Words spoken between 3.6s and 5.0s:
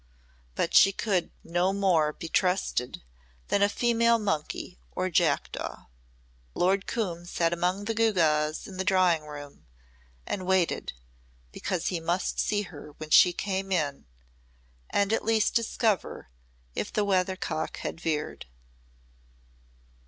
a female monkey